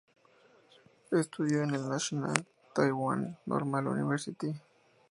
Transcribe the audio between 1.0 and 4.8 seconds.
Estudió en el National Taiwan Normal University.